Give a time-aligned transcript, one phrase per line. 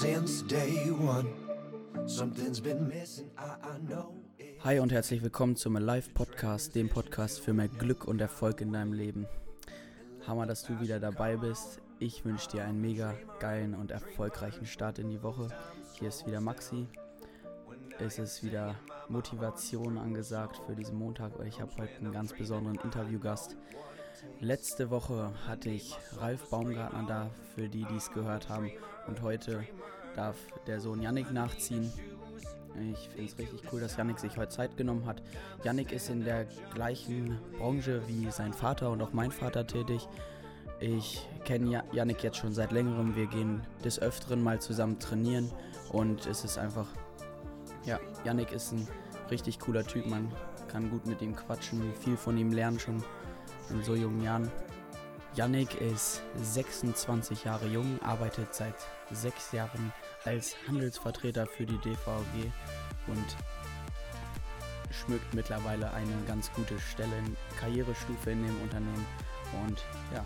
[0.00, 1.28] since day one.
[2.06, 4.12] Something's been missing, I, I know.
[4.64, 8.72] Hi und herzlich willkommen zum Alive Podcast, dem Podcast für mehr Glück und Erfolg in
[8.72, 9.28] deinem Leben.
[10.26, 11.80] Hammer, dass du wieder dabei bist.
[12.00, 15.48] Ich wünsche dir einen mega geilen und erfolgreichen Start in die Woche.
[15.98, 16.88] Hier ist wieder Maxi.
[18.00, 18.74] Es ist wieder
[19.08, 21.32] Motivation angesagt für diesen Montag.
[21.46, 23.56] Ich habe heute einen ganz besonderen Interviewgast.
[24.40, 28.70] Letzte Woche hatte ich Ralf Baumgartner da, für die, die es gehört haben.
[29.06, 29.64] Und heute
[30.14, 31.92] darf der Sohn Yannick nachziehen.
[32.92, 35.22] Ich finde es richtig cool, dass Yannick sich heute Zeit genommen hat.
[35.62, 40.08] Yannick ist in der gleichen Branche wie sein Vater und auch mein Vater tätig.
[40.80, 43.14] Ich kenne Yannick jetzt schon seit längerem.
[43.16, 45.50] Wir gehen des Öfteren mal zusammen trainieren
[45.92, 46.88] und es ist einfach,
[47.86, 48.88] ja, Yannick ist ein
[49.30, 50.06] richtig cooler Typ.
[50.06, 50.30] Man
[50.68, 53.02] kann gut mit ihm quatschen, viel von ihm lernen schon
[53.70, 54.50] in so jungen Jahren.
[55.34, 58.74] Yannick ist 26 Jahre jung, arbeitet seit
[59.10, 59.92] sechs Jahren
[60.24, 62.52] als Handelsvertreter für die DVG
[63.08, 63.36] und
[64.92, 67.16] schmückt mittlerweile eine ganz gute Stelle,
[67.58, 69.06] Karrierestufe in dem Unternehmen.
[69.66, 70.24] Und ja,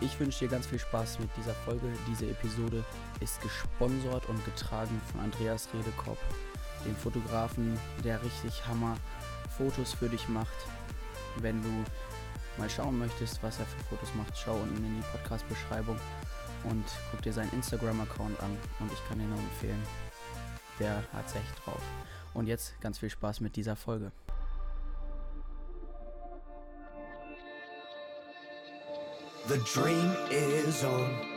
[0.00, 1.86] ich wünsche dir ganz viel Spaß mit dieser Folge.
[2.06, 2.84] Diese Episode
[3.20, 6.18] ist gesponsert und getragen von Andreas Redekopp,
[6.84, 8.96] dem Fotografen, der richtig Hammer
[9.56, 10.56] Fotos für dich macht.
[11.40, 11.84] Wenn du
[12.58, 15.98] mal schauen möchtest, was er für Fotos macht, schau unten in die Podcast-Beschreibung
[16.64, 18.56] und guck dir seinen Instagram-Account an.
[18.80, 19.82] Und ich kann dir nur empfehlen,
[20.78, 21.82] der hat's echt drauf.
[22.34, 24.12] Und jetzt ganz viel Spaß mit dieser Folge.
[29.48, 31.36] The dream is on.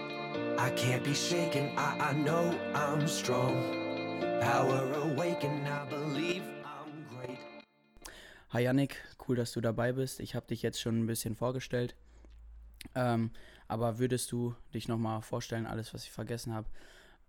[0.58, 1.70] I can't be shaken.
[1.78, 3.53] I, I know I'm strong.
[4.42, 5.67] Power awaken.
[5.67, 7.38] I believe I'm great.
[8.50, 8.95] Hi Yannick,
[9.30, 10.19] cool, dass du dabei bist.
[10.19, 11.95] Ich habe dich jetzt schon ein bisschen vorgestellt.
[12.95, 13.31] Ähm,
[13.67, 16.67] aber würdest du dich nochmal vorstellen, alles, was ich vergessen habe,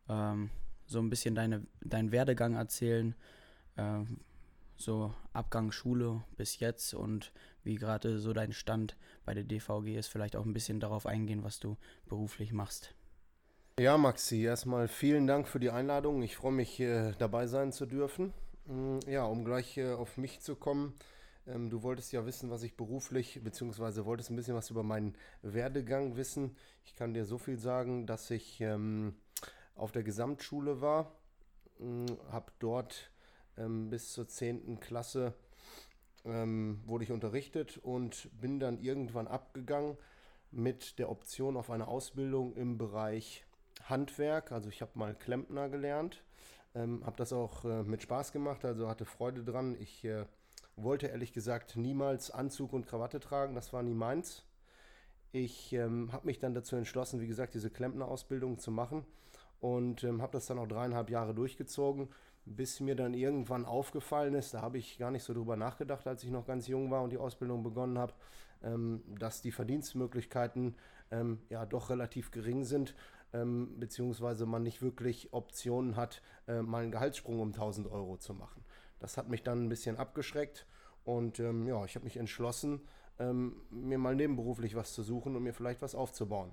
[0.08, 0.50] ähm,
[0.86, 3.14] so ein bisschen deine, deinen Werdegang erzählen,
[3.76, 4.20] ähm,
[4.76, 8.96] so Abgang Schule bis jetzt und wie gerade so dein Stand
[9.26, 11.76] bei der DVG ist, vielleicht auch ein bisschen darauf eingehen, was du
[12.08, 12.94] beruflich machst.
[13.78, 16.22] Ja, Maxi, erstmal vielen Dank für die Einladung.
[16.22, 18.32] Ich freue mich, äh, dabei sein zu dürfen.
[18.66, 20.94] Mm, Ja, um gleich äh, auf mich zu kommen.
[21.46, 25.14] Ähm, Du wolltest ja wissen, was ich beruflich, beziehungsweise wolltest ein bisschen was über meinen
[25.42, 26.56] Werdegang wissen.
[26.84, 29.14] Ich kann dir so viel sagen, dass ich ähm,
[29.74, 31.12] auf der Gesamtschule war,
[32.30, 33.10] habe dort
[33.56, 34.80] ähm, bis zur 10.
[34.80, 35.34] Klasse
[36.24, 39.96] ähm, wurde ich unterrichtet und bin dann irgendwann abgegangen
[40.50, 43.44] mit der Option auf eine Ausbildung im Bereich
[43.84, 44.52] Handwerk.
[44.52, 46.22] Also ich habe mal Klempner gelernt,
[46.74, 49.76] ähm, habe das auch äh, mit Spaß gemacht, also hatte Freude dran.
[49.80, 50.26] Ich äh,
[50.76, 54.44] wollte ehrlich gesagt niemals Anzug und Krawatte tragen, das war nie meins.
[55.32, 59.04] Ich ähm, habe mich dann dazu entschlossen, wie gesagt, diese Klempner-Ausbildung zu machen
[59.60, 62.08] und ähm, habe das dann auch dreieinhalb Jahre durchgezogen,
[62.46, 66.24] bis mir dann irgendwann aufgefallen ist, da habe ich gar nicht so drüber nachgedacht, als
[66.24, 68.14] ich noch ganz jung war und die Ausbildung begonnen habe,
[68.62, 70.74] ähm, dass die Verdienstmöglichkeiten
[71.10, 72.94] ähm, ja doch relativ gering sind,
[73.32, 78.34] ähm, beziehungsweise man nicht wirklich Optionen hat, äh, mal einen Gehaltssprung um 1000 Euro zu
[78.34, 78.64] machen.
[79.00, 80.66] Das hat mich dann ein bisschen abgeschreckt
[81.04, 82.80] und ähm, ja, ich habe mich entschlossen,
[83.18, 86.52] ähm, mir mal nebenberuflich was zu suchen und mir vielleicht was aufzubauen.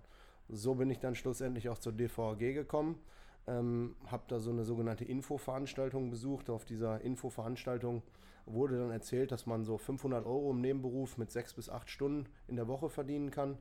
[0.50, 3.00] So bin ich dann schlussendlich auch zur DVG gekommen,
[3.48, 6.50] ähm, habe da so eine sogenannte Infoveranstaltung besucht.
[6.50, 8.02] Auf dieser Infoveranstaltung
[8.46, 12.28] wurde dann erzählt, dass man so 500 Euro im Nebenberuf mit sechs bis acht Stunden
[12.48, 13.58] in der Woche verdienen kann.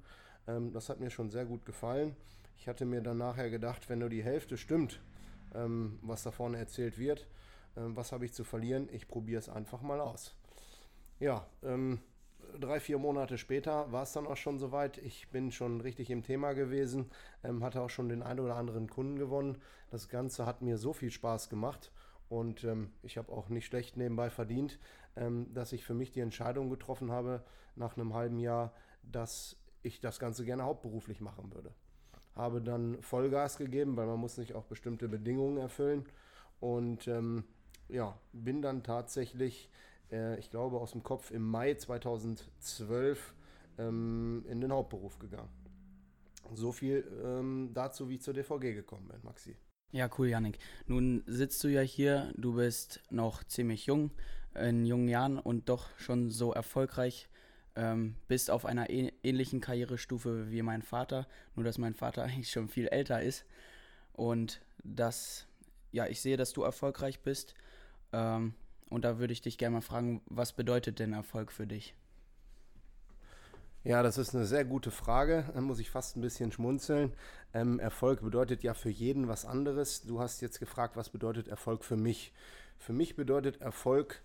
[0.46, 2.14] Ähm, das hat mir schon sehr gut gefallen.
[2.58, 5.00] Ich hatte mir dann nachher gedacht, wenn nur die Hälfte stimmt,
[5.54, 7.26] ähm, was da vorne erzählt wird,
[7.76, 8.88] was habe ich zu verlieren?
[8.92, 10.34] Ich probiere es einfach mal aus.
[11.18, 12.00] Ja, ähm,
[12.60, 14.98] drei, vier Monate später war es dann auch schon soweit.
[14.98, 17.10] Ich bin schon richtig im Thema gewesen,
[17.44, 19.58] ähm, hatte auch schon den einen oder anderen Kunden gewonnen.
[19.90, 21.92] Das Ganze hat mir so viel Spaß gemacht
[22.28, 24.78] und ähm, ich habe auch nicht schlecht nebenbei verdient,
[25.16, 27.44] ähm, dass ich für mich die Entscheidung getroffen habe,
[27.76, 28.72] nach einem halben Jahr,
[29.02, 31.72] dass ich das Ganze gerne hauptberuflich machen würde.
[32.34, 36.04] Habe dann Vollgas gegeben, weil man muss nicht auch bestimmte Bedingungen erfüllen
[36.60, 37.44] und ähm,
[37.88, 39.70] ja, bin dann tatsächlich,
[40.10, 43.34] äh, ich glaube aus dem Kopf, im Mai 2012
[43.78, 45.50] ähm, in den Hauptberuf gegangen.
[46.54, 49.56] So viel ähm, dazu, wie ich zur DVG gekommen bin, Maxi.
[49.92, 50.58] Ja, cool, Yannick.
[50.86, 54.10] Nun sitzt du ja hier, du bist noch ziemlich jung,
[54.54, 57.28] in jungen Jahren und doch schon so erfolgreich,
[57.74, 62.50] ähm, bist auf einer ähn- ähnlichen Karrierestufe wie mein Vater, nur dass mein Vater eigentlich
[62.50, 63.44] schon viel älter ist.
[64.12, 65.46] Und das,
[65.92, 67.54] ja, ich sehe, dass du erfolgreich bist.
[68.12, 68.54] Ähm,
[68.88, 71.94] und da würde ich dich gerne mal fragen, was bedeutet denn Erfolg für dich?
[73.86, 75.44] Ja, das ist eine sehr gute Frage.
[75.54, 77.12] Da muss ich fast ein bisschen schmunzeln.
[77.54, 80.02] Ähm, Erfolg bedeutet ja für jeden was anderes.
[80.02, 82.32] Du hast jetzt gefragt, was bedeutet Erfolg für mich?
[82.78, 84.22] Für mich bedeutet Erfolg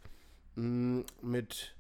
[0.55, 1.75] mh, mm, mit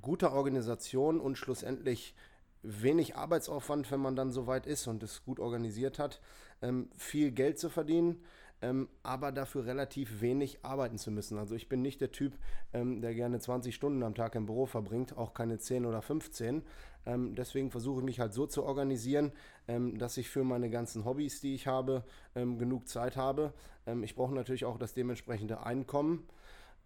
[0.00, 2.14] guter Organisation und schlussendlich
[2.62, 6.20] wenig Arbeitsaufwand, wenn man dann soweit ist und es gut organisiert hat,
[6.62, 8.24] ähm, viel Geld zu verdienen
[8.64, 11.36] ähm, aber dafür relativ wenig arbeiten zu müssen.
[11.36, 12.38] Also ich bin nicht der Typ,
[12.72, 16.62] ähm, der gerne 20 Stunden am Tag im Büro verbringt, auch keine 10 oder 15.
[17.04, 19.32] Ähm, deswegen versuche ich mich halt so zu organisieren,
[19.68, 23.52] ähm, dass ich für meine ganzen Hobbys, die ich habe, ähm, genug Zeit habe.
[23.86, 26.26] Ähm, ich brauche natürlich auch das dementsprechende Einkommen.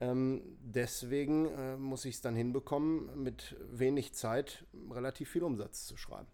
[0.00, 6.28] deswegen äh, muss ich es dann hinbekommen, mit wenig Zeit relativ viel Umsatz zu schreiben.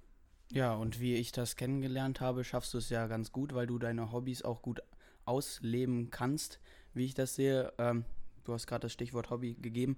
[0.52, 3.78] Ja, und wie ich das kennengelernt habe, schaffst du es ja ganz gut, weil du
[3.78, 4.82] deine Hobbys auch gut
[5.26, 6.60] ausleben kannst,
[6.92, 7.72] wie ich das sehe.
[7.78, 8.04] Ähm,
[8.44, 9.96] du hast gerade das Stichwort Hobby gegeben.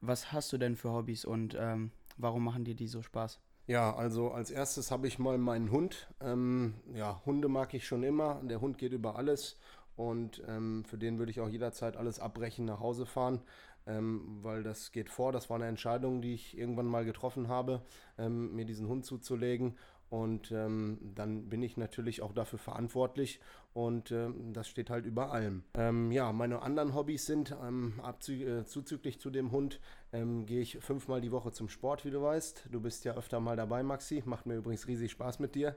[0.00, 3.40] Was hast du denn für Hobbys und ähm, warum machen dir die so Spaß?
[3.66, 6.08] Ja, also als erstes habe ich mal meinen Hund.
[6.20, 8.40] Ähm, ja, Hunde mag ich schon immer.
[8.42, 9.58] Der Hund geht über alles
[9.94, 13.42] und ähm, für den würde ich auch jederzeit alles abbrechen, nach Hause fahren,
[13.86, 15.32] ähm, weil das geht vor.
[15.32, 17.82] Das war eine Entscheidung, die ich irgendwann mal getroffen habe,
[18.16, 19.76] ähm, mir diesen Hund zuzulegen
[20.10, 23.40] und ähm, dann bin ich natürlich auch dafür verantwortlich
[23.74, 25.64] und ähm, das steht halt über allem.
[25.74, 29.80] Ähm, ja, meine anderen Hobbys sind, ähm, äh, zuzüglich zu dem Hund,
[30.12, 32.68] ähm, gehe ich fünfmal die Woche zum Sport, wie du weißt.
[32.70, 34.22] Du bist ja öfter mal dabei, Maxi.
[34.24, 35.76] Macht mir übrigens riesig Spaß mit dir.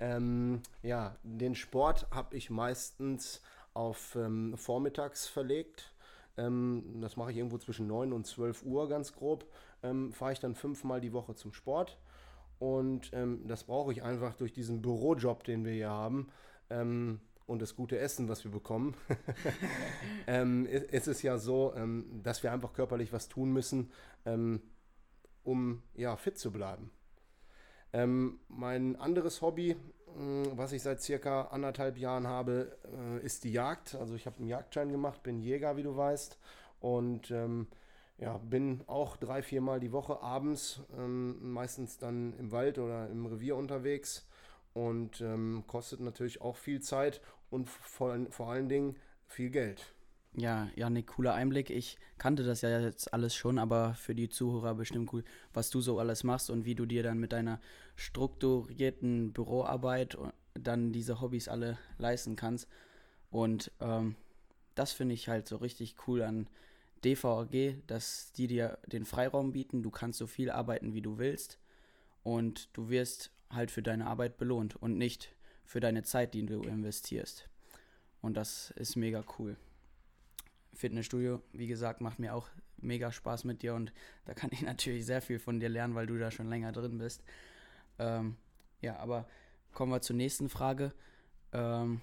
[0.00, 4.18] Ähm, ja, den Sport habe ich meistens auf
[4.56, 5.94] vormittags verlegt.
[6.34, 9.46] das mache ich irgendwo zwischen 9 und 12 Uhr ganz grob.
[10.10, 11.96] Fahre ich dann fünfmal die Woche zum Sport.
[12.60, 16.28] Und ähm, das brauche ich einfach durch diesen Bürojob, den wir hier haben.
[16.68, 18.94] Ähm, und das gute Essen, was wir bekommen,
[20.26, 23.90] ähm, ist, ist, es ja so, ähm, dass wir einfach körperlich was tun müssen,
[24.26, 24.60] ähm,
[25.42, 26.90] um ja, fit zu bleiben.
[27.94, 29.74] Ähm, mein anderes Hobby,
[30.18, 33.94] mh, was ich seit circa anderthalb Jahren habe, äh, ist die Jagd.
[33.94, 36.38] Also ich habe einen Jagdschein gemacht, bin Jäger, wie du weißt.
[36.80, 37.32] Und
[38.20, 43.24] ja, bin auch drei, viermal die Woche abends, ähm, meistens dann im Wald oder im
[43.26, 44.28] Revier unterwegs
[44.74, 48.96] und ähm, kostet natürlich auch viel Zeit und vor, vor allen Dingen
[49.26, 49.94] viel Geld.
[50.34, 51.70] Ja, ja, ne, cooler Einblick.
[51.70, 55.80] Ich kannte das ja jetzt alles schon, aber für die Zuhörer bestimmt cool, was du
[55.80, 57.58] so alles machst und wie du dir dann mit deiner
[57.96, 60.16] strukturierten Büroarbeit
[60.54, 62.68] dann diese Hobbys alle leisten kannst.
[63.30, 64.14] Und ähm,
[64.74, 66.48] das finde ich halt so richtig cool an
[67.04, 71.58] DVG, dass die dir den Freiraum bieten, du kannst so viel arbeiten, wie du willst
[72.22, 76.62] und du wirst halt für deine Arbeit belohnt und nicht für deine Zeit, die du
[76.62, 77.48] investierst.
[78.20, 79.56] Und das ist mega cool.
[80.74, 82.48] Fitnessstudio, wie gesagt, macht mir auch
[82.78, 83.92] mega Spaß mit dir und
[84.24, 86.98] da kann ich natürlich sehr viel von dir lernen, weil du da schon länger drin
[86.98, 87.22] bist.
[87.98, 88.36] Ähm,
[88.80, 89.28] ja, aber
[89.72, 90.92] kommen wir zur nächsten Frage.
[91.52, 92.00] Ähm,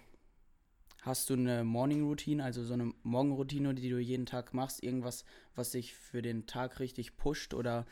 [1.08, 4.84] Hast du eine Morning Routine, also so eine Morgenroutine, die du jeden Tag machst?
[4.84, 5.24] Irgendwas,
[5.56, 7.86] was dich für den Tag richtig pusht oder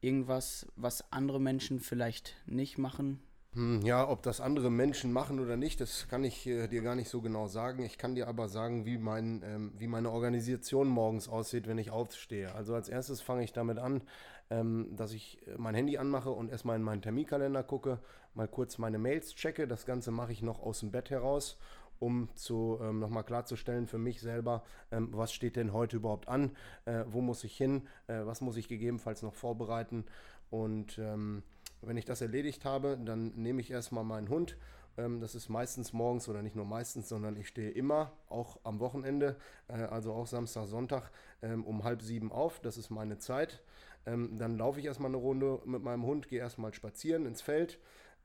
[0.00, 3.20] irgendwas, was andere Menschen vielleicht nicht machen?
[3.52, 6.96] Hm, ja, ob das andere Menschen machen oder nicht, das kann ich äh, dir gar
[6.96, 7.84] nicht so genau sagen.
[7.84, 11.92] Ich kann dir aber sagen, wie, mein, ähm, wie meine Organisation morgens aussieht, wenn ich
[11.92, 12.52] aufstehe.
[12.56, 14.02] Also als erstes fange ich damit an,
[14.50, 18.00] ähm, dass ich äh, mein Handy anmache und erstmal in meinen Terminkalender gucke,
[18.34, 19.68] mal kurz meine Mails checke.
[19.68, 21.56] Das Ganze mache ich noch aus dem Bett heraus
[22.00, 26.52] um zu ähm, nochmal klarzustellen für mich selber, ähm, was steht denn heute überhaupt an,
[26.84, 30.04] äh, wo muss ich hin, äh, was muss ich gegebenenfalls noch vorbereiten.
[30.50, 31.42] Und ähm,
[31.82, 34.56] wenn ich das erledigt habe, dann nehme ich erstmal meinen Hund.
[34.96, 38.80] Ähm, das ist meistens morgens oder nicht nur meistens, sondern ich stehe immer, auch am
[38.80, 39.36] Wochenende,
[39.68, 41.10] äh, also auch Samstag, Sonntag,
[41.42, 42.60] ähm, um halb sieben auf.
[42.60, 43.62] Das ist meine Zeit.
[44.06, 47.78] Ähm, dann laufe ich erstmal eine Runde mit meinem Hund, gehe erstmal spazieren ins Feld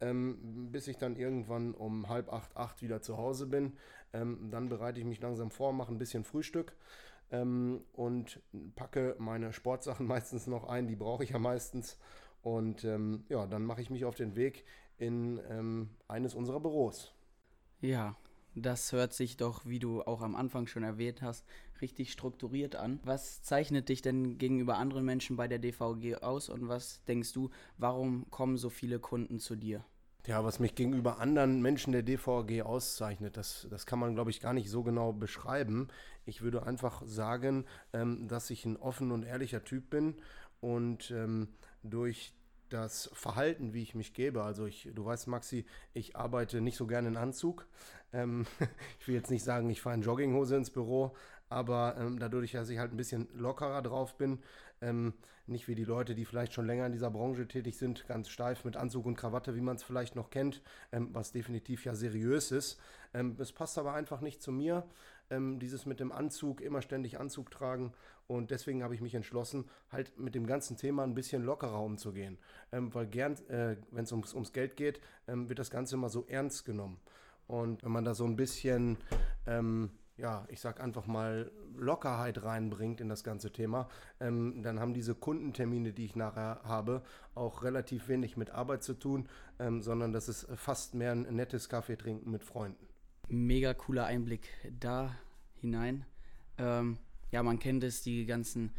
[0.04, 3.74] ähm, bis ich dann irgendwann um halb acht, acht wieder zu Hause bin.
[4.12, 6.76] Ähm, dann bereite ich mich langsam vor, mache ein bisschen Frühstück
[7.32, 8.42] ähm, und
[8.76, 11.98] packe meine Sportsachen meistens noch ein, die brauche ich ja meistens.
[12.42, 14.66] Und ähm, ja, dann mache ich mich auf den Weg
[14.98, 17.14] in ähm, eines unserer Büros.
[17.80, 18.16] Ja,
[18.56, 21.46] das hört sich doch, wie du auch am Anfang schon erwähnt hast,
[21.82, 23.00] richtig strukturiert an.
[23.04, 27.50] Was zeichnet dich denn gegenüber anderen Menschen bei der DVG aus und was denkst du,
[27.78, 29.84] warum kommen so viele Kunden zu dir?
[30.26, 34.40] Ja, was mich gegenüber anderen Menschen der DVG auszeichnet, das, das kann man, glaube ich,
[34.40, 35.90] gar nicht so genau beschreiben.
[36.26, 40.16] Ich würde einfach sagen, ähm, dass ich ein offen und ehrlicher Typ bin
[40.62, 41.50] und ähm,
[41.84, 42.34] durch
[42.70, 44.44] das Verhalten, wie ich mich gebe.
[44.44, 47.68] Also ich, du weißt, Maxi, ich arbeite nicht so gerne in Anzug.
[48.14, 48.46] Ähm,
[49.02, 51.18] ich will jetzt nicht sagen, ich fahre in Jogginghose ins Büro,
[51.54, 54.40] aber ähm, dadurch, dass ich halt ein bisschen lockerer drauf bin,
[54.82, 55.14] ähm,
[55.46, 58.64] nicht wie die Leute, die vielleicht schon länger in dieser Branche tätig sind, ganz steif
[58.66, 62.52] mit Anzug und Krawatte, wie man es vielleicht noch kennt, ähm, was definitiv ja seriös
[62.52, 62.80] ist.
[63.14, 64.86] Ähm, es passt aber einfach nicht zu mir,
[65.30, 67.94] ähm, dieses mit dem Anzug, immer ständig Anzug tragen.
[68.28, 72.38] Und deswegen habe ich mich entschlossen, halt mit dem ganzen Thema ein bisschen lockerer umzugehen.
[72.72, 76.26] Ähm, weil gern, äh, wenn es ums, ums Geld geht, wird das Ganze immer so
[76.28, 77.00] ernst genommen.
[77.48, 78.98] Und wenn man da so ein bisschen,
[79.46, 83.90] ähm, ja, ich sag einfach mal, Lockerheit reinbringt in das ganze Thema,
[84.20, 87.02] ähm, dann haben diese Kundentermine, die ich nachher habe,
[87.34, 89.28] auch relativ wenig mit Arbeit zu tun,
[89.60, 92.88] ähm, sondern das ist fast mehr ein nettes Kaffee trinken mit Freunden.
[93.28, 94.48] Mega cooler Einblick
[94.80, 95.16] da
[95.62, 96.06] hinein.
[96.58, 96.98] Ähm,
[97.32, 98.72] ja, man kennt es, die ganzen,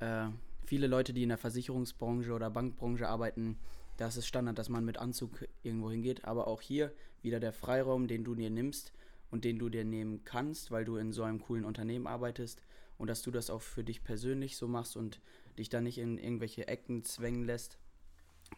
[0.00, 0.26] äh,
[0.64, 3.58] viele Leute, die in der Versicherungsbranche oder Bankbranche arbeiten,
[3.96, 6.24] das ist Standard, dass man mit Anzug irgendwo hingeht.
[6.24, 6.92] Aber auch hier
[7.22, 8.92] wieder der Freiraum, den du dir nimmst
[9.34, 12.62] und den du dir nehmen kannst, weil du in so einem coolen Unternehmen arbeitest
[12.98, 15.20] und dass du das auch für dich persönlich so machst und
[15.58, 17.76] dich dann nicht in irgendwelche Ecken zwängen lässt,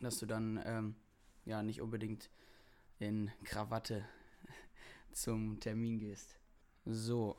[0.02, 0.94] dass du dann ähm,
[1.46, 2.28] ja nicht unbedingt
[2.98, 4.04] in Krawatte
[5.12, 6.38] zum Termin gehst.
[6.84, 7.36] So,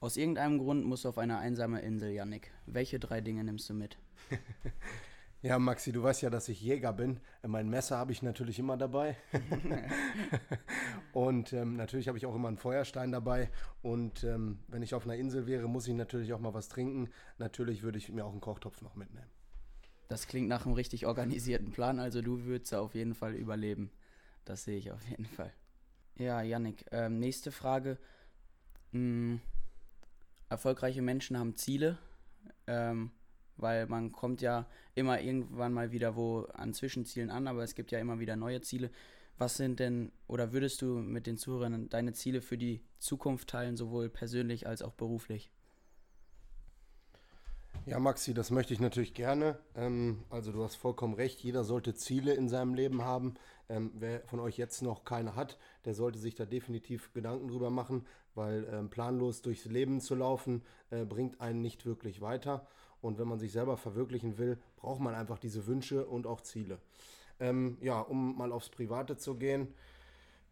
[0.00, 2.50] aus irgendeinem Grund musst du auf eine einsame Insel, Yannick.
[2.64, 3.98] Welche drei Dinge nimmst du mit?
[5.42, 7.18] Ja, Maxi, du weißt ja, dass ich Jäger bin.
[7.42, 9.16] Mein Messer habe ich natürlich immer dabei.
[11.12, 13.50] und ähm, natürlich habe ich auch immer einen Feuerstein dabei.
[13.80, 17.08] Und ähm, wenn ich auf einer Insel wäre, muss ich natürlich auch mal was trinken.
[17.38, 19.30] Natürlich würde ich mir auch einen Kochtopf noch mitnehmen.
[20.08, 22.00] Das klingt nach einem richtig organisierten Plan.
[22.00, 23.90] Also du würdest auf jeden Fall überleben.
[24.44, 25.52] Das sehe ich auf jeden Fall.
[26.16, 27.96] Ja, Yannick, ähm, nächste Frage.
[28.92, 29.40] Hm,
[30.50, 31.96] erfolgreiche Menschen haben Ziele.
[32.66, 33.10] Ähm,
[33.60, 37.92] weil man kommt ja immer irgendwann mal wieder wo an Zwischenzielen an, aber es gibt
[37.92, 38.90] ja immer wieder neue Ziele.
[39.38, 43.76] Was sind denn oder würdest du mit den Zuhörern deine Ziele für die Zukunft teilen,
[43.76, 45.50] sowohl persönlich als auch beruflich?
[47.86, 49.58] Ja, Maxi, das möchte ich natürlich gerne.
[49.74, 53.34] Ähm, also du hast vollkommen recht, jeder sollte Ziele in seinem Leben haben.
[53.68, 57.70] Ähm, wer von euch jetzt noch keine hat, der sollte sich da definitiv Gedanken drüber
[57.70, 62.66] machen, weil ähm, planlos durchs Leben zu laufen, äh, bringt einen nicht wirklich weiter.
[63.00, 66.78] Und wenn man sich selber verwirklichen will, braucht man einfach diese Wünsche und auch Ziele.
[67.38, 69.68] Ähm, ja, um mal aufs Private zu gehen.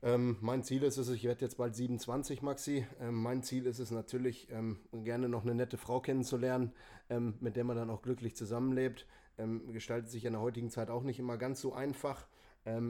[0.00, 2.87] Ähm, mein Ziel ist es, ich werde jetzt bald 27, Maxi.
[3.00, 6.73] Ähm, mein Ziel ist es natürlich, ähm, gerne noch eine nette Frau kennenzulernen,
[7.11, 9.06] ähm, mit der man dann auch glücklich zusammenlebt.
[9.38, 12.26] Ähm, gestaltet sich in der heutigen Zeit auch nicht immer ganz so einfach.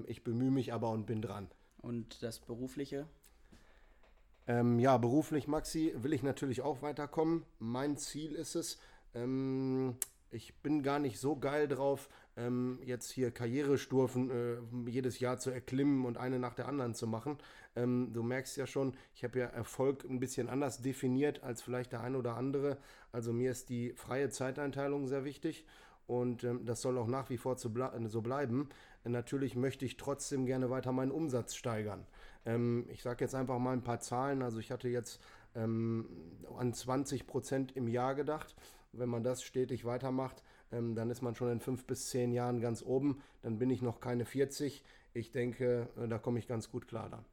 [0.06, 1.46] ich bemühe mich aber und bin dran.
[1.82, 3.06] Und das Berufliche?
[4.78, 7.44] Ja, beruflich, Maxi, will ich natürlich auch weiterkommen.
[7.58, 8.78] Mein Ziel ist es,
[9.14, 9.96] ähm,
[10.30, 14.56] ich bin gar nicht so geil drauf, ähm, jetzt hier Karrierestufen äh,
[14.90, 17.36] jedes Jahr zu erklimmen und eine nach der anderen zu machen.
[17.76, 21.92] Ähm, du merkst ja schon, ich habe ja Erfolg ein bisschen anders definiert als vielleicht
[21.92, 22.78] der ein oder andere.
[23.12, 25.66] Also mir ist die freie Zeiteinteilung sehr wichtig
[26.06, 28.70] und ähm, das soll auch nach wie vor ble so bleiben.
[29.04, 32.06] Natürlich möchte ich trotzdem gerne weiter meinen Umsatz steigern.
[32.48, 34.42] Ähm, ich sage jetzt einfach mal ein paar Zahlen.
[34.42, 35.20] Also ich hatte jetzt
[35.54, 36.08] ähm,
[36.56, 38.56] an 20 Prozent im Jahr gedacht.
[38.92, 42.60] Wenn man das stetig weitermacht, ähm, dann ist man schon in fünf bis zehn Jahren
[42.60, 43.20] ganz oben.
[43.42, 44.82] Dann bin ich noch keine 40.
[45.12, 47.24] Ich denke, äh, da komme ich ganz gut klar dann.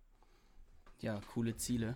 [1.00, 1.96] Ja, coole Ziele.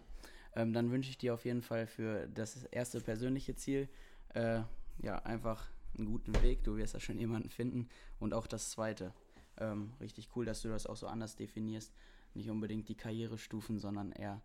[0.56, 3.90] Ähm, dann wünsche ich dir auf jeden Fall für das erste persönliche Ziel
[4.34, 4.62] äh,
[5.02, 6.64] ja einfach einen guten Weg.
[6.64, 7.90] Du wirst da schon jemanden finden.
[8.20, 9.14] Und auch das zweite.
[9.58, 11.94] Ähm, richtig cool, dass du das auch so anders definierst.
[12.34, 14.42] Nicht unbedingt die Karrierestufen, sondern eher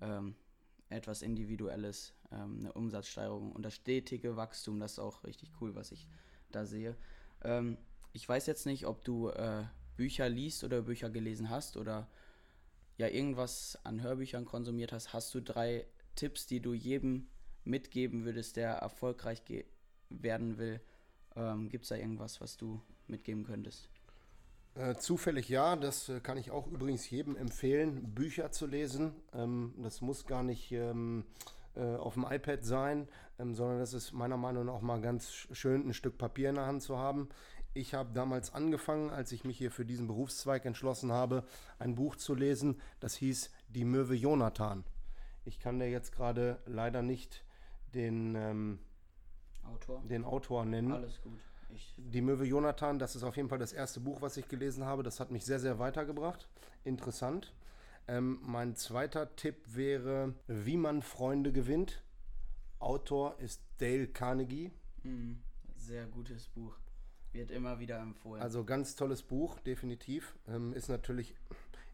[0.00, 0.34] ähm,
[0.88, 5.92] etwas Individuelles, ähm, eine Umsatzsteigerung und das stetige Wachstum, das ist auch richtig cool, was
[5.92, 6.08] ich
[6.50, 6.96] da sehe.
[7.42, 7.78] Ähm,
[8.12, 9.64] ich weiß jetzt nicht, ob du äh,
[9.96, 12.08] Bücher liest oder Bücher gelesen hast oder
[12.96, 15.12] ja irgendwas an Hörbüchern konsumiert hast.
[15.12, 17.28] Hast du drei Tipps, die du jedem
[17.64, 19.42] mitgeben würdest, der erfolgreich
[20.08, 20.80] werden will?
[21.36, 23.88] Ähm, Gibt es da irgendwas, was du mitgeben könntest?
[24.78, 29.12] Äh, zufällig ja, das äh, kann ich auch übrigens jedem empfehlen, Bücher zu lesen.
[29.34, 31.24] Ähm, das muss gar nicht ähm,
[31.74, 33.08] äh, auf dem iPad sein,
[33.40, 36.54] ähm, sondern das ist meiner Meinung nach auch mal ganz schön, ein Stück Papier in
[36.54, 37.28] der Hand zu haben.
[37.74, 41.42] Ich habe damals angefangen, als ich mich hier für diesen Berufszweig entschlossen habe,
[41.80, 44.84] ein Buch zu lesen, das hieß Die Möwe Jonathan.
[45.44, 47.44] Ich kann dir jetzt gerade leider nicht
[47.94, 48.78] den, ähm,
[49.64, 50.04] Autor?
[50.08, 50.92] den Autor nennen.
[50.92, 51.40] Alles gut.
[51.70, 54.84] Ich die Möwe Jonathan, das ist auf jeden Fall das erste Buch, was ich gelesen
[54.84, 55.02] habe.
[55.02, 56.48] Das hat mich sehr, sehr weitergebracht.
[56.84, 57.52] Interessant.
[58.06, 62.02] Ähm, mein zweiter Tipp wäre, wie man Freunde gewinnt.
[62.78, 64.72] Autor ist Dale Carnegie.
[65.02, 65.42] Mhm.
[65.76, 66.76] Sehr gutes Buch.
[67.32, 68.42] Wird immer wieder empfohlen.
[68.42, 70.34] Also ganz tolles Buch, definitiv.
[70.48, 71.34] Ähm, ist natürlich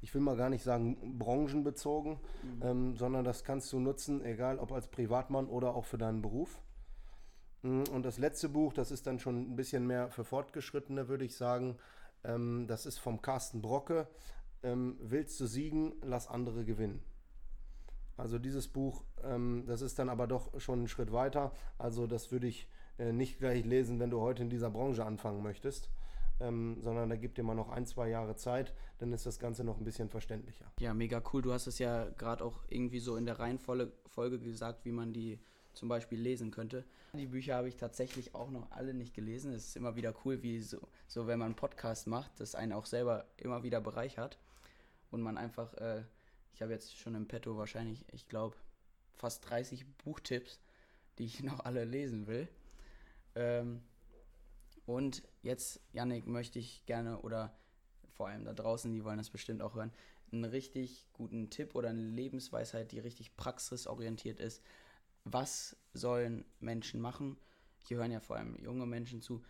[0.04, 2.62] ich will mal gar nicht sagen branchenbezogen, mhm.
[2.62, 6.60] ähm, sondern das kannst du nutzen, egal ob als Privatmann oder auch für deinen Beruf.
[7.64, 11.24] Mm, und das letzte Buch, das ist dann schon ein bisschen mehr für Fortgeschrittene, würde
[11.24, 11.76] ich sagen.
[12.22, 14.06] Ähm, das ist vom Carsten Brocke.
[14.62, 17.02] Ähm, willst du siegen, lass andere gewinnen.
[18.16, 21.52] Also dieses Buch, ähm, das ist dann aber doch schon ein Schritt weiter.
[21.78, 22.68] Also das würde ich
[22.98, 25.90] äh, nicht gleich lesen, wenn du heute in dieser Branche anfangen möchtest.
[26.40, 29.62] Ähm, sondern da gibt dir mal noch ein, zwei Jahre Zeit, dann ist das Ganze
[29.62, 30.66] noch ein bisschen verständlicher.
[30.80, 31.42] Ja, mega cool.
[31.42, 35.38] Du hast es ja gerade auch irgendwie so in der Reihenfolge gesagt, wie man die
[35.74, 36.84] zum Beispiel lesen könnte.
[37.12, 39.52] Die Bücher habe ich tatsächlich auch noch alle nicht gelesen.
[39.52, 42.72] Es ist immer wieder cool, wie so, so wenn man einen Podcast macht, das einen
[42.72, 44.38] auch selber immer wieder bereichert
[45.10, 46.02] und man einfach, äh,
[46.54, 48.56] ich habe jetzt schon im Petto wahrscheinlich, ich glaube,
[49.14, 50.60] fast 30 Buchtipps,
[51.18, 52.48] die ich noch alle lesen will.
[53.34, 53.82] Ähm,
[54.86, 57.56] und jetzt, Yannick, möchte ich gerne oder
[58.16, 59.92] vor allem da draußen, die wollen das bestimmt auch hören,
[60.32, 64.62] einen richtig guten Tipp oder eine Lebensweisheit, die richtig praxisorientiert ist,
[65.24, 67.36] was sollen Menschen machen?
[67.86, 69.42] Hier hören ja vor allem junge Menschen zu,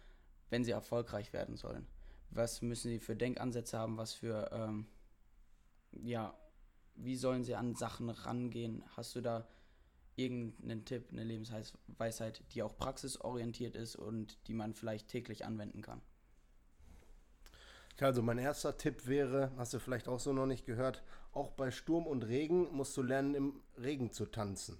[0.51, 1.87] wenn sie erfolgreich werden sollen.
[2.31, 3.97] Was müssen sie für Denkansätze haben?
[3.97, 4.87] Was für, ähm,
[5.93, 6.37] ja,
[6.97, 8.85] wie sollen sie an Sachen rangehen?
[8.97, 9.47] Hast du da
[10.17, 16.01] irgendeinen Tipp, eine Lebensweisheit, die auch praxisorientiert ist und die man vielleicht täglich anwenden kann?
[18.01, 21.71] Also mein erster Tipp wäre, hast du vielleicht auch so noch nicht gehört, auch bei
[21.71, 24.79] Sturm und Regen musst du lernen, im Regen zu tanzen.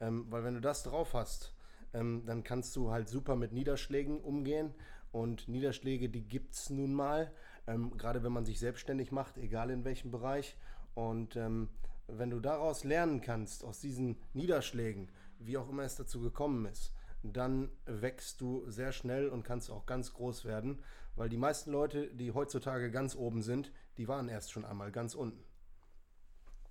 [0.00, 1.54] Ähm, weil wenn du das drauf hast,
[1.92, 4.74] ähm, dann kannst du halt super mit Niederschlägen umgehen.
[5.12, 7.32] Und Niederschläge, die gibt es nun mal,
[7.66, 10.56] ähm, gerade wenn man sich selbstständig macht, egal in welchem Bereich.
[10.94, 11.68] Und ähm,
[12.08, 16.92] wenn du daraus lernen kannst, aus diesen Niederschlägen, wie auch immer es dazu gekommen ist,
[17.22, 20.82] dann wächst du sehr schnell und kannst auch ganz groß werden,
[21.16, 25.14] weil die meisten Leute, die heutzutage ganz oben sind, die waren erst schon einmal ganz
[25.14, 25.42] unten.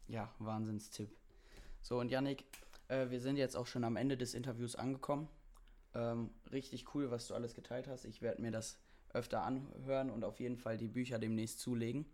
[0.08, 1.10] Ja, Wahnsinnstipp.
[1.82, 2.46] So, und Yannick,
[2.88, 5.28] äh, wir sind jetzt auch schon am Ende des Interviews angekommen.
[5.94, 8.06] Ähm, richtig cool, was du alles geteilt hast.
[8.06, 8.80] Ich werde mir das
[9.14, 12.06] öfter anhören und auf jeden Fall die Bücher demnächst zulegen.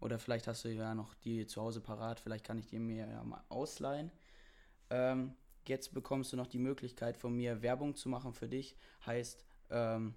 [0.00, 3.06] Oder vielleicht hast du ja noch die zu Hause parat, vielleicht kann ich die mir
[3.06, 4.10] ja mal ausleihen.
[4.90, 5.34] Ähm,
[5.66, 8.76] jetzt bekommst du noch die Möglichkeit von mir, Werbung zu machen für dich.
[9.04, 10.14] Heißt, ähm,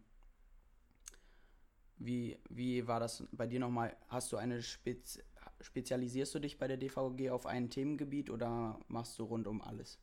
[1.97, 3.95] wie, wie war das bei dir nochmal?
[4.07, 5.19] Hast du eine Spez
[5.61, 9.99] spezialisierst du dich bei der DVG auf ein Themengebiet oder machst du rund um alles?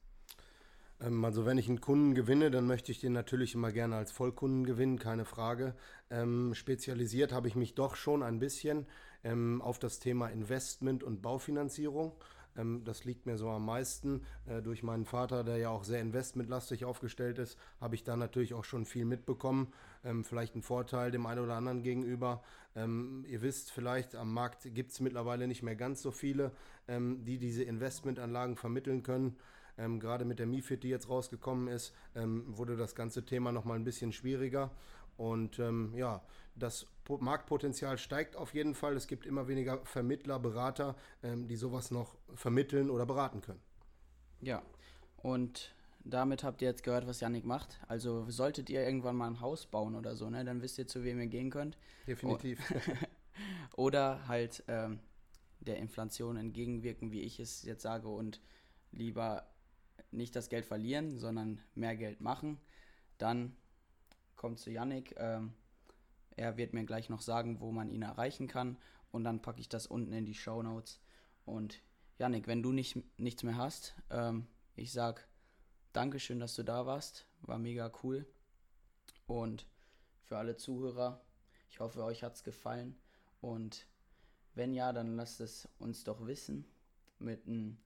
[1.01, 4.13] Ähm, also wenn ich einen Kunden gewinne, dann möchte ich den natürlich immer gerne als
[4.13, 5.75] Vollkunden gewinnen, keine Frage.
[6.11, 8.87] Ähm, spezialisiert habe ich mich doch schon ein bisschen
[9.25, 12.13] ähm, auf das Thema Investment und Baufinanzierung.
[12.57, 14.23] Ähm, das liegt mir so am meisten.
[14.47, 18.55] Äh, durch meinen Vater, der ja auch sehr investmentlastig aufgestellt ist, habe ich da natürlich
[18.55, 19.73] auch schon viel mitbekommen.
[20.05, 22.43] Ähm, vielleicht ein Vorteil dem einen oder anderen gegenüber.
[22.75, 26.53] Ähm, ihr wisst vielleicht, am Markt gibt es mittlerweile nicht mehr ganz so viele,
[26.89, 29.37] die diese Investmentanlagen vermitteln können.
[29.79, 33.77] Ähm, Gerade mit der MIFID, die jetzt rausgekommen ist, ähm, wurde das ganze Thema nochmal
[33.77, 34.71] ein bisschen schwieriger.
[35.17, 36.23] Und ähm, ja,
[36.55, 38.97] das Marktpotenzial steigt auf jeden Fall.
[38.97, 43.61] Es gibt immer weniger Vermittler, Berater, ähm, die sowas noch vermitteln oder beraten können.
[44.41, 44.63] Ja,
[45.17, 45.75] und
[46.05, 47.81] damit habt ihr jetzt gehört, was Yannick macht.
[47.89, 51.05] Also solltet ihr irgendwann mal ein Haus bauen oder so, ne, dann wisst ihr, zu
[51.05, 51.77] wem ihr gehen könnt.
[52.07, 52.61] Definitiv.
[53.77, 55.01] oder halt ähm,
[55.61, 58.41] der Inflation entgegenwirken, wie ich es jetzt sage, und
[58.93, 59.47] lieber
[60.11, 62.59] nicht das Geld verlieren, sondern mehr Geld machen.
[63.19, 63.57] Dann
[64.37, 65.15] kommt zu Yannick.
[65.19, 65.53] Ähm,
[66.37, 68.77] er wird mir gleich noch sagen, wo man ihn erreichen kann.
[69.11, 71.01] Und dann packe ich das unten in die Show Notes.
[71.45, 71.83] Und
[72.19, 75.27] Yannick, wenn du nicht, nichts mehr hast, ähm, ich sag
[75.93, 77.27] Dankeschön, dass du da warst.
[77.43, 78.27] War mega cool.
[79.27, 79.67] Und
[80.25, 81.21] für alle Zuhörer,
[81.71, 82.97] ich hoffe, euch hat es gefallen.
[83.41, 83.87] Und
[84.55, 86.67] wenn ja, dann lasst es uns doch wissen
[87.19, 87.79] mit, ein,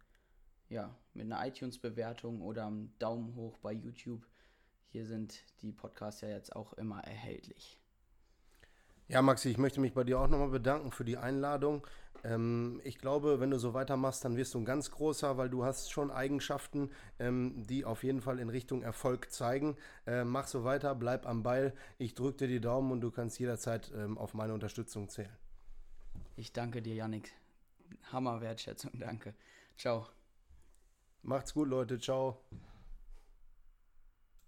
[0.68, 4.26] ja, mit einer iTunes-Bewertung oder einem Daumen hoch bei YouTube.
[4.92, 7.78] Hier sind die Podcasts ja jetzt auch immer erhältlich.
[9.06, 11.86] Ja, Maxi, ich möchte mich bei dir auch nochmal bedanken für die Einladung.
[12.22, 15.64] Ähm, ich glaube, wenn du so weitermachst, dann wirst du ein ganz großer, weil du
[15.64, 19.76] hast schon Eigenschaften, ähm, die auf jeden Fall in Richtung Erfolg zeigen.
[20.06, 21.72] Äh, mach so weiter, bleib am Ball.
[21.98, 25.36] Ich drücke dir die Daumen und du kannst jederzeit ähm, auf meine Unterstützung zählen.
[26.36, 27.32] Ich danke dir, Yannick.
[28.12, 29.34] Hammer Wertschätzung, danke.
[29.76, 30.06] Ciao.
[31.22, 31.98] Macht's gut, Leute.
[31.98, 32.38] Ciao.